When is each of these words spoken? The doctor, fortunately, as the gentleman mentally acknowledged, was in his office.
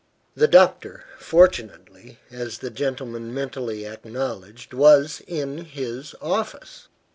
The 0.33 0.47
doctor, 0.47 1.03
fortunately, 1.19 2.17
as 2.31 2.57
the 2.57 2.71
gentleman 2.71 3.31
mentally 3.35 3.85
acknowledged, 3.85 4.73
was 4.73 5.21
in 5.27 5.59
his 5.65 6.15
office. 6.19 6.87